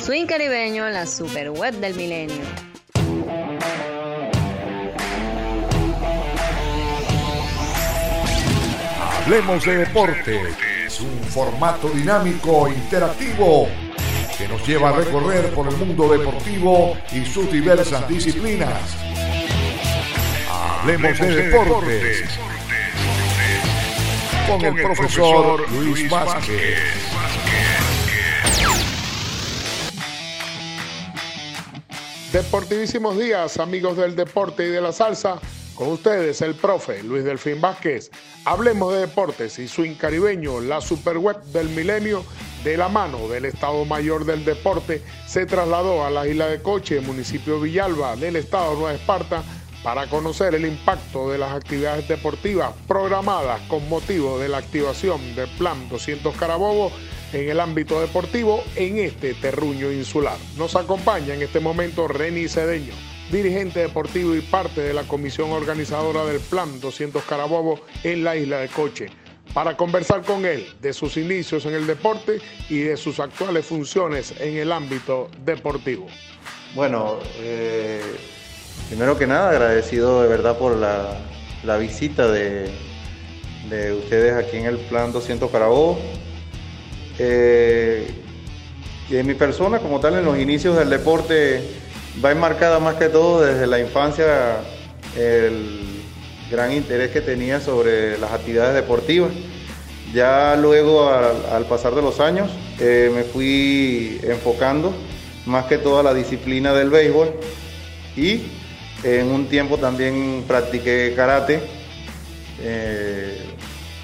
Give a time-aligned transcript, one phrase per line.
[0.00, 2.42] Swing Caribeño, la super web del milenio.
[9.00, 10.40] Hablemos de deporte.
[10.86, 13.68] Es un formato dinámico, interactivo,
[14.36, 18.96] que nos lleva a recorrer por el mundo deportivo y sus diversas disciplinas.
[20.50, 22.28] Hablemos de deportes
[24.48, 26.78] con el profesor Luis Vázquez.
[32.32, 35.38] Deportivísimos días, amigos del deporte y de la salsa.
[35.74, 38.10] Con ustedes, el profe Luis Delfín Vázquez.
[38.46, 42.24] Hablemos de deportes y swing caribeño, la superweb del milenio,
[42.64, 47.02] de la mano del Estado Mayor del Deporte, se trasladó a la isla de Coche,
[47.02, 49.42] municipio Villalba, del Estado Nueva Esparta,
[49.82, 55.50] para conocer el impacto de las actividades deportivas programadas con motivo de la activación del
[55.58, 56.92] Plan 200 Carabobo
[57.32, 60.36] en el ámbito deportivo en este terruño insular.
[60.56, 62.92] Nos acompaña en este momento Reni Cedeño,
[63.30, 68.58] dirigente deportivo y parte de la comisión organizadora del Plan 200 Carabobo en la isla
[68.58, 69.06] de Coche,
[69.54, 74.34] para conversar con él de sus inicios en el deporte y de sus actuales funciones
[74.38, 76.06] en el ámbito deportivo.
[76.74, 78.00] Bueno, eh,
[78.88, 82.70] primero que nada agradecido de verdad por la, visita de,
[83.68, 85.98] de ustedes aquí en el Plan 200 Carabobo
[87.24, 88.08] eh,
[89.08, 91.62] y en mi persona como tal en los inicios del deporte
[92.24, 94.56] va enmarcada más que todo desde la infancia
[95.16, 95.80] el
[96.50, 99.30] gran interés que tenía sobre las actividades deportivas.
[100.12, 104.92] Ya luego al, pasar de los años eh, me fui enfocando
[105.46, 107.30] más que todo a la disciplina del béisbol
[108.16, 108.42] y
[109.04, 111.60] en un tiempo también practiqué karate,
[112.60, 113.38] eh,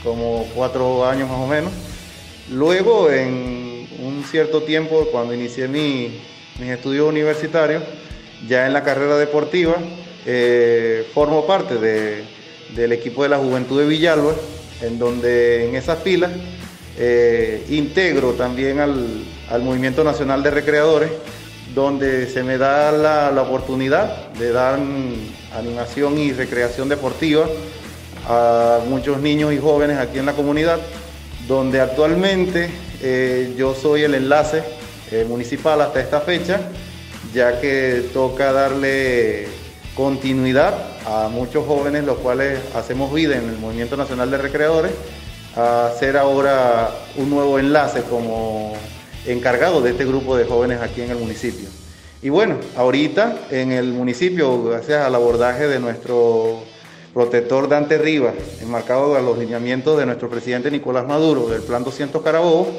[0.05, 1.73] como cuatro años más o menos.
[2.51, 6.13] Luego, en un cierto tiempo, cuando inicié mis
[6.61, 7.83] estudios universitarios,
[8.49, 9.77] ya en la carrera deportiva,
[10.25, 11.75] eh, formo parte
[12.75, 14.33] del equipo de la Juventud de Villalba,
[14.81, 16.31] en donde en esas filas
[16.97, 19.25] eh, integro también al,
[19.61, 21.11] Movimiento Nacional de Recreadores,
[21.75, 22.93] donde se me da
[23.31, 24.79] la oportunidad de dar
[25.55, 27.47] animación y recreación deportiva
[28.27, 30.79] a muchos niños y jóvenes aquí en la comunidad
[31.49, 32.69] donde actualmente
[33.03, 34.63] eh, yo soy el enlace
[35.11, 36.61] eh, municipal hasta esta fecha,
[37.33, 39.49] ya que toca darle
[39.95, 40.75] continuidad
[41.07, 44.93] a muchos jóvenes, los cuales hacemos vida en el Movimiento Nacional de Recreadores,
[45.57, 48.75] a hacer ahora un nuevo enlace como
[49.27, 51.69] encargado de este grupo de jóvenes aquí en el municipio.
[52.21, 56.63] Y bueno, ahorita en el municipio, gracias al abordaje de nuestro
[57.19, 62.23] protector Dante Rivas, enmarcado a los lineamientos de nuestro presidente Nicolás Maduro del Plan 200
[62.23, 62.71] Carabobo,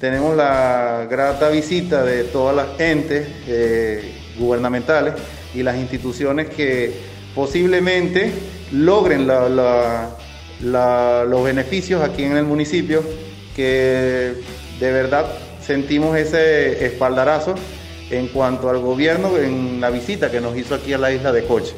[0.00, 5.14] tenemos la grata visita de todas las entes eh, gubernamentales
[5.56, 7.00] y las instituciones que
[7.34, 8.32] posiblemente
[8.70, 9.34] logren los
[11.42, 13.02] beneficios aquí en el municipio,
[13.56, 14.34] que
[14.78, 15.26] de verdad
[15.60, 17.56] sentimos ese espaldarazo
[18.08, 21.42] en cuanto al gobierno en la visita que nos hizo aquí a la isla de
[21.42, 21.74] Coche.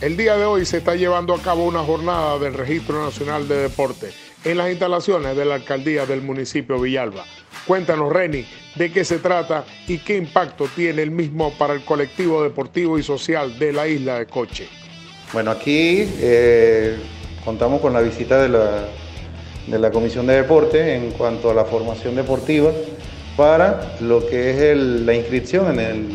[0.00, 3.56] El día de hoy se está llevando a cabo una jornada del Registro Nacional de
[3.56, 4.08] Deporte
[4.44, 7.26] en las instalaciones de la alcaldía del municipio Villalba.
[7.66, 8.46] Cuéntanos, Reni,
[8.76, 13.02] de qué se trata y qué impacto tiene el mismo para el colectivo deportivo y
[13.02, 14.68] social de la isla de Coche.
[15.34, 16.96] Bueno, aquí eh,
[17.44, 18.88] contamos con la visita de la,
[19.66, 22.72] de la Comisión de Deporte en cuanto a la formación deportiva
[23.36, 26.08] para lo que es la inscripción en el,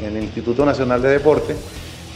[0.00, 1.54] en el Instituto Nacional de Deporte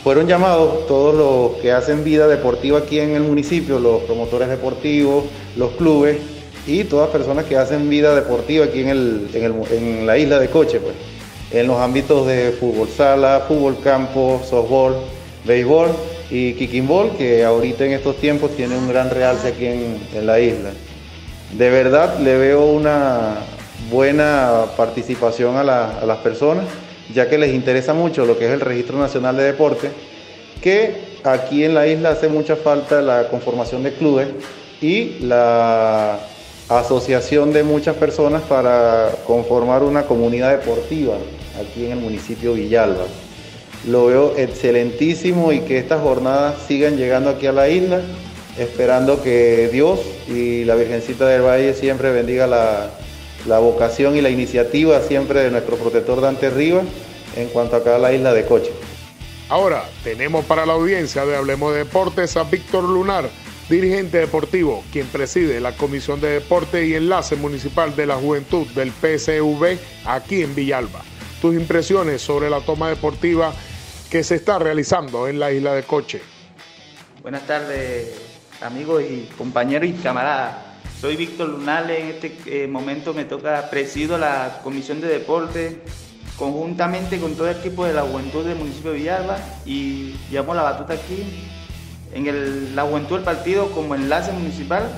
[0.04, 5.24] fueron llamados todos los que hacen vida deportiva aquí en el municipio, los promotores deportivos,
[5.56, 6.18] los clubes
[6.66, 10.94] y todas personas que hacen vida deportiva aquí en, la isla de Coche, pues,
[11.52, 14.96] en los ámbitos de fútbol sala, fútbol campo, softball,
[15.46, 15.88] béisbol
[16.30, 20.38] y kicking ball, que ahorita en estos tiempos tiene un gran realce aquí en, la
[20.38, 20.72] isla.
[21.56, 23.36] De verdad le veo una
[23.90, 26.66] buena participación a las personas
[27.12, 29.90] ya que les interesa mucho lo que es el Registro Nacional de Deporte,
[30.62, 34.28] que aquí en la isla hace mucha falta la conformación de clubes
[34.80, 36.18] y la
[36.68, 41.16] asociación de muchas personas para conformar una comunidad deportiva
[41.60, 43.04] aquí en el municipio Villalba.
[43.86, 48.00] Lo veo excelentísimo y que estas jornadas sigan llegando aquí a la isla,
[48.58, 52.88] esperando que Dios y la Virgencita del Valle siempre bendiga la,
[53.46, 56.84] la vocación y la iniciativa siempre de nuestro protector Dante Rivas
[57.36, 58.72] en cuanto acá a la isla de Coche.
[59.48, 63.28] Ahora tenemos para la audiencia de Hablemos de Deportes a Víctor Lunar,
[63.68, 68.90] dirigente deportivo, quien preside la Comisión de Deporte y Enlace Municipal de la Juventud del
[68.90, 71.02] PSV aquí en Villalba.
[71.42, 73.52] tus impresiones sobre la toma deportiva
[74.10, 76.22] que se está realizando en la isla de Coche.
[77.20, 78.14] Buenas tardes,
[78.62, 80.73] amigos y compañeros y camaradas.
[81.04, 85.82] Soy Víctor Lunales, en este eh, momento me toca presido la Comisión de Deporte
[86.38, 89.36] conjuntamente con todo el equipo de la Juventud del municipio de Villalba
[89.66, 91.46] y llevamos la batuta aquí
[92.14, 94.88] en la Juventud del Partido como enlace municipal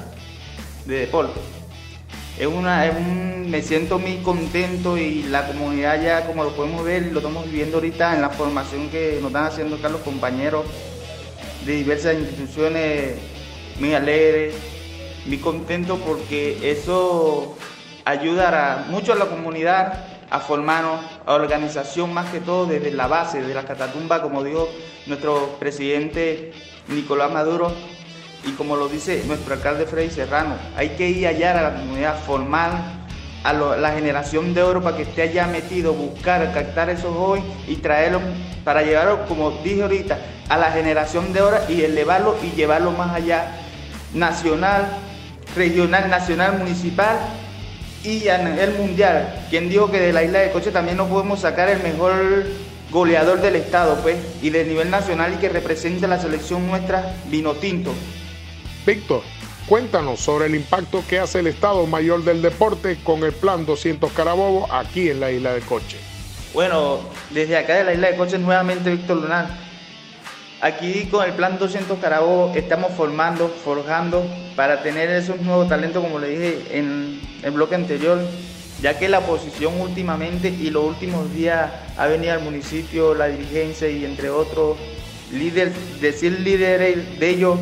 [0.85, 1.41] de deporte.
[2.39, 2.89] Es una,
[3.45, 7.79] me siento muy contento y la comunidad ya como lo podemos ver lo estamos viviendo
[7.79, 10.67] ahorita en la formación que nos están haciendo acá los compañeros
[11.65, 13.17] de diversas instituciones
[13.81, 14.55] muy alegres,
[15.27, 17.57] muy contento porque eso
[18.05, 23.43] ayudará mucho a la comunidad a formarnos, a organización más que todo desde la base,
[23.43, 24.69] de la catatumba, como dijo
[25.07, 26.53] nuestro presidente
[26.89, 27.73] Nicolás Maduro.
[28.45, 32.19] Y como lo dice nuestro alcalde Freddy Serrano, hay que ir allá a la comunidad,
[32.25, 32.71] formar
[33.43, 37.77] a la generación de oro para que esté allá metido, buscar, captar esos jóvenes y
[37.77, 38.23] traerlos
[38.65, 40.19] para llevarlos, como dije ahorita,
[40.49, 43.57] a la generación de oro y elevarlo y llevarlo más allá,
[44.15, 44.87] nacional,
[45.57, 47.19] regional, nacional, municipal
[48.05, 49.47] y a nivel mundial.
[49.51, 52.45] Quien dijo que de la isla de Coche también no podemos sacar el mejor
[52.91, 57.55] goleador del estado, pues, y de nivel nacional y que represente la selección nuestra vino
[57.55, 57.93] tinto.
[58.87, 59.23] Víctor,
[59.67, 64.13] cuéntanos sobre el impacto que hace el Estado Mayor del Deporte con el Plan 200
[64.13, 65.99] Carabobo aquí en la isla de Coche.
[66.55, 67.01] Bueno,
[67.31, 69.66] desde acá de la isla de Coche nuevamente Víctor Lunar.
[70.67, 74.27] Aquí con el Plan 200 Carabobo estamos formando, forjando
[74.57, 78.19] para tener esos nuevos talentos, como le dije en el bloque anterior,
[78.83, 83.89] ya que la oposición últimamente y los últimos días ha venido al municipio, la dirigencia
[83.89, 84.77] y entre otros
[85.31, 87.61] líderes, decir líderes de ellos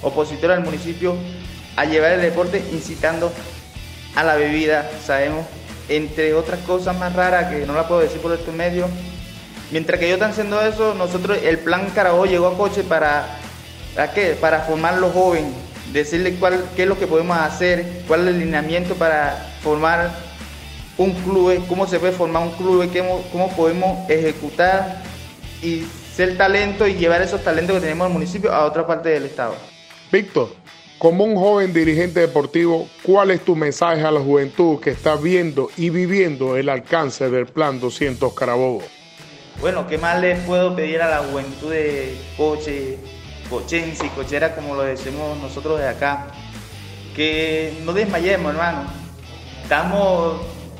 [0.00, 1.16] opositor al municipio
[1.76, 3.30] a llevar el deporte incitando
[4.14, 5.44] a la bebida, sabemos,
[5.90, 8.88] entre otras cosas más raras que no la puedo decir por estos medios.
[9.70, 13.38] Mientras que ellos están haciendo eso, nosotros, el plan Carabobo llegó a Coche para,
[13.94, 14.36] ¿para qué?
[14.40, 15.52] Para formar los jóvenes,
[15.92, 20.10] decirles cuál, qué es lo que podemos hacer, cuál es el lineamiento para formar
[20.96, 25.02] un club, cómo se puede formar un club, cómo, cómo podemos ejecutar
[25.62, 25.84] y
[26.14, 29.26] ser talento y llevar esos talentos que tenemos en el municipio a otra parte del
[29.26, 29.54] estado.
[30.10, 30.48] Víctor,
[30.98, 35.70] como un joven dirigente deportivo, ¿cuál es tu mensaje a la juventud que está viendo
[35.76, 38.82] y viviendo el alcance del Plan 200 Carabobo?
[39.60, 42.96] Bueno, ¿qué más les puedo pedir a la juventud de Coche,
[43.50, 46.28] Cochense y Cochera, como lo decimos nosotros de acá?
[47.16, 48.84] Que no desmayemos, hermano.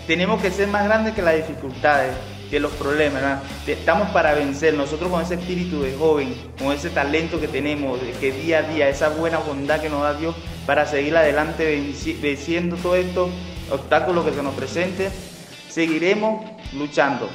[0.07, 2.15] Tenemos que ser más grandes que las dificultades
[2.51, 7.39] que los problemas, estamos para vencer, nosotros con ese espíritu de joven, con ese talento
[7.39, 10.35] que tenemos, que día a día, esa buena bondad que nos da Dios
[10.65, 11.93] para seguir adelante
[12.23, 13.29] venciendo todos estos
[13.71, 15.11] obstáculos que se nos presenten,
[15.69, 16.43] seguiremos
[16.73, 17.29] luchando.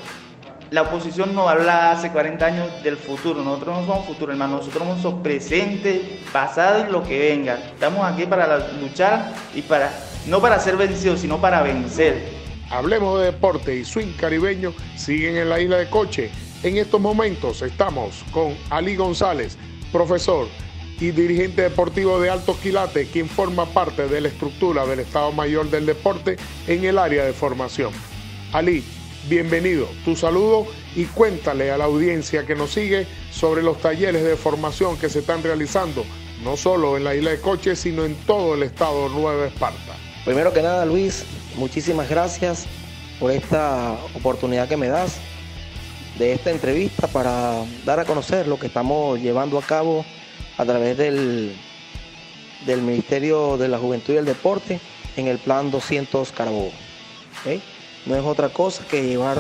[0.74, 5.00] La oposición nos habla hace 40 años del futuro, nosotros no somos futuro, hermano, nosotros
[5.04, 7.60] somos presente, pasado y lo que venga.
[7.64, 9.94] Estamos aquí para luchar y para,
[10.26, 12.28] no para ser vencidos, sino para vencer.
[12.72, 16.32] Hablemos de deporte y swing caribeño siguen en la isla de Coche.
[16.64, 19.60] En estos momentos estamos con Ali González,
[19.92, 20.48] profesor
[21.00, 25.70] y dirigente deportivo de Alto Quilate, quien forma parte de la estructura del Estado Mayor
[25.70, 27.92] del Deporte en el área de formación.
[28.52, 28.84] Ali,
[29.30, 34.36] bienvenido, tu saludo y cuéntale a la audiencia que nos sigue sobre los talleres de
[34.36, 36.04] formación que se están realizando,
[36.44, 39.96] no solo en la isla de Coche, sino en todo el estado Nueva Esparta.
[40.26, 41.26] Primero que nada, Luis,
[41.56, 42.66] muchísimas gracias
[43.20, 45.18] por esta oportunidad que me das
[46.18, 50.06] de esta entrevista para dar a conocer lo que estamos llevando a cabo
[50.58, 51.56] a través del,
[52.66, 54.80] del Ministerio de la Juventud y el Deporte
[55.16, 56.72] en el Plan 200 Carabobo.
[58.06, 59.40] No es otra cosa que llevar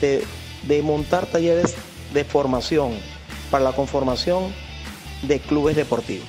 [0.00, 1.74] de, montar talleres
[2.12, 2.92] de formación
[3.50, 4.52] para la conformación
[5.22, 6.26] de clubes deportivos.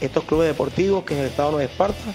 [0.00, 2.14] Estos clubes deportivos que en el estado de Esparta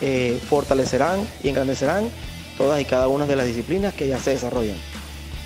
[0.00, 2.10] eh, fortalecerán y engrandecerán
[2.58, 4.76] todas y cada una de las disciplinas que ya se desarrollan.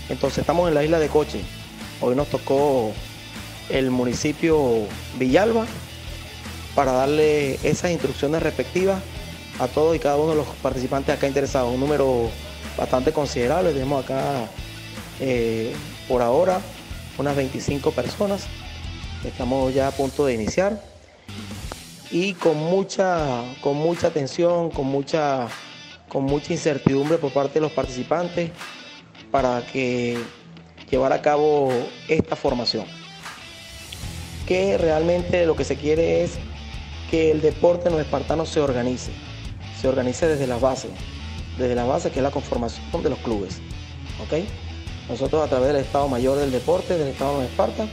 [0.08, 1.40] Entonces estamos en la isla de Coche.
[2.00, 2.92] Hoy nos tocó
[3.68, 4.86] el municipio
[5.18, 5.66] Villalba
[6.74, 9.00] para darle esas instrucciones respectivas
[9.58, 11.72] a todos y cada uno de los participantes acá interesados.
[11.72, 12.30] Un número
[12.76, 13.72] bastante considerable.
[13.72, 14.48] Tenemos acá
[15.20, 15.74] eh,
[16.08, 16.60] por ahora
[17.18, 18.46] unas 25 personas.
[19.24, 20.80] Estamos ya a punto de iniciar
[22.10, 25.48] y con mucha, con mucha atención, con mucha,
[26.08, 28.50] con mucha incertidumbre por parte de los participantes
[29.30, 30.18] para que
[30.90, 31.70] llevar a cabo
[32.08, 32.86] esta formación.
[34.46, 36.38] Que realmente lo que se quiere es
[37.10, 39.12] que el deporte en los espartanos se organice,
[39.80, 40.90] se organice desde las bases,
[41.56, 43.60] desde la base, que es la conformación de los clubes.
[44.22, 44.44] ¿ok?
[45.08, 47.86] Nosotros a través del Estado Mayor del Deporte, del Estado de Esparta,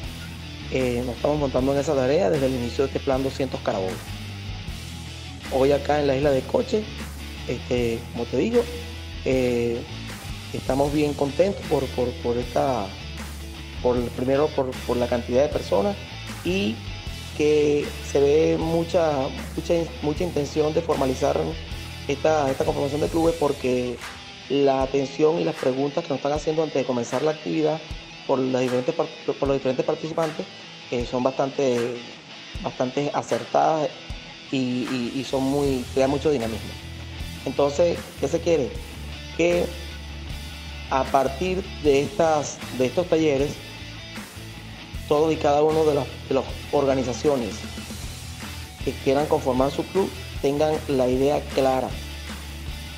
[0.71, 3.91] eh, nos estamos montando en esa tarea desde el inicio de este plan 200 Carabobo.
[5.51, 6.83] Hoy acá en la isla de Coche,
[7.47, 8.63] este, como te digo,
[9.23, 9.81] eh,
[10.53, 12.87] estamos bien contentos por, por, esta,
[13.83, 15.95] por primero por, la cantidad de personas
[16.43, 16.75] y
[17.37, 19.13] que se ve mucha,
[19.55, 21.39] mucha, mucha intención de formalizar
[22.07, 23.97] esta, conformación de clubes porque
[24.49, 27.79] la atención y las preguntas que nos están haciendo antes de comenzar la actividad
[28.27, 30.45] por, los diferentes participantes
[30.91, 31.95] eh, son bastante,
[32.63, 33.89] bastante acertadas
[34.51, 36.69] y, son muy, crean mucho dinamismo.
[37.45, 38.71] Entonces, ¿qué se quiere?
[39.35, 39.65] Que
[40.89, 43.51] a partir de, estas, de estos talleres,
[45.07, 47.55] todos y cada uno de las organizaciones
[48.83, 50.09] que quieran conformar su club
[50.45, 51.89] tengan la idea clara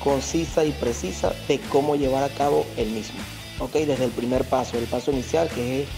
[0.04, 3.18] concisa y precisa de cómo llevar a cabo el mismo.
[3.58, 3.72] ¿ok?
[3.72, 5.88] Desde el primer paso, el paso inicial que es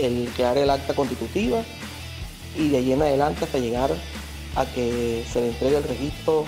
[0.00, 1.62] el crear el acta constitutiva
[2.56, 3.90] y de ahí en adelante hasta llegar
[4.56, 6.46] a que se le entregue el registro,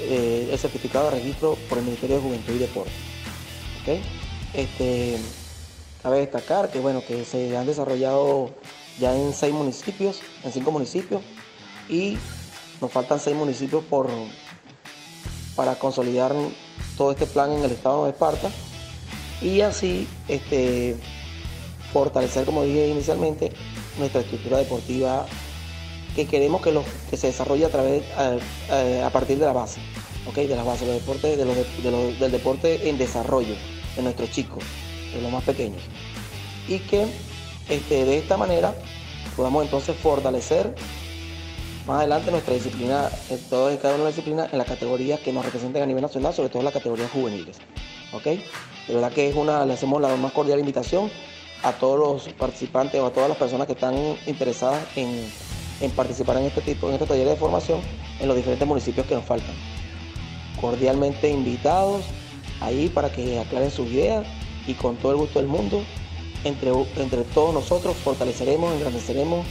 [0.00, 2.92] eh, el certificado de registro por el Ministerio de Juventud y Deporte.
[4.52, 5.16] Este,
[6.02, 8.50] cabe destacar que bueno que se han desarrollado
[8.98, 11.22] ya en seis municipios, en cinco municipios,
[11.88, 12.18] y
[12.80, 14.08] nos faltan seis municipios por,
[15.56, 16.32] para consolidar
[16.96, 18.50] todo este plan en el estado de Esparta
[19.40, 20.96] y así este,
[21.92, 23.52] fortalecer, como dije inicialmente,
[23.98, 25.26] nuestra estructura deportiva
[26.14, 26.78] que queremos que,
[27.10, 29.80] que se desarrolle a, través, a, partir de la base,
[30.28, 30.46] ¿okay?
[30.46, 33.54] de la base de del deporte en desarrollo
[33.96, 34.62] de nuestros chicos,
[35.12, 35.82] de los más pequeños.
[36.68, 37.06] Y que
[37.68, 38.74] este, de esta manera
[39.36, 40.74] podamos entonces fortalecer
[41.86, 45.20] más adelante nuestra disciplina, en todas y cada una de las disciplinas, en las categorías
[45.20, 47.58] que nos representen a nivel nacional, sobre todo en las categorías juveniles.
[48.12, 48.24] ¿Ok?
[48.24, 51.10] De verdad que es una, le hacemos la más cordial invitación
[51.62, 53.94] a todos los participantes o a todas las personas que están
[54.26, 57.80] interesadas en, participar en este tipo, en este taller de formación
[58.20, 59.54] en los diferentes municipios que nos faltan.
[60.60, 62.04] Cordialmente invitados
[62.60, 64.26] ahí para que aclaren sus ideas
[64.66, 65.82] y con todo el gusto del mundo,
[66.44, 69.44] entre, entre todos nosotros fortaleceremos, engrandeceremos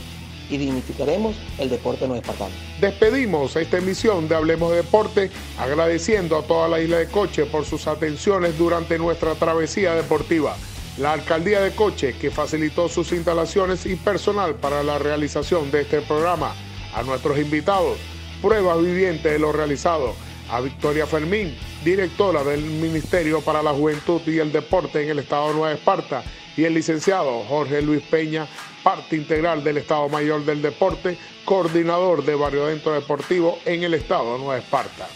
[0.54, 2.54] y dignificaremos el deporte no espartano.
[2.80, 7.66] Despedimos esta emisión de Hablemos de Deporte agradeciendo a toda la isla de Coche por
[7.66, 10.56] sus atenciones durante nuestra travesía deportiva.
[11.00, 16.02] La alcaldía de Coche que facilitó sus instalaciones y personal para la realización de este
[16.02, 16.54] programa.
[16.94, 17.98] A nuestros invitados,
[18.44, 20.14] pruebas vivientes de lo realizado.
[20.52, 25.48] A Victoria Fermín, directora del Ministerio para la Juventud y el Deporte en el Estado
[25.48, 26.24] de Nueva Esparta.
[26.56, 28.48] Y el licenciado Jorge Luis Peña,
[28.84, 34.38] parte integral del Estado Mayor del Deporte, coordinador de Barrio Dentro Deportivo en el Estado
[34.38, 35.08] Nueva Esparta.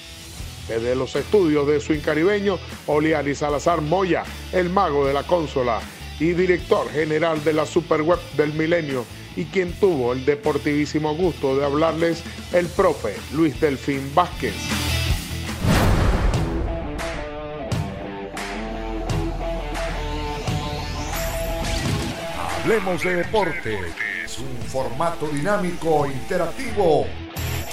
[0.67, 2.57] Desde los estudios de Swing Caribeño,
[2.87, 5.79] Oliari Salazar Moya, el mago de la consola
[6.19, 9.05] y director general de la Superweb del Milenio,
[9.35, 14.86] y quien tuvo el deportivísimo gusto de hablarles, el profe Luis Delfín Vázquez.
[22.67, 23.79] Hablemos de Deporte
[24.25, 27.07] es un formato dinámico e interactivo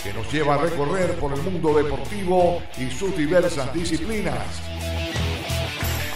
[0.05, 4.39] que nos lleva a recorrer por el mundo deportivo y sus diversas disciplinas.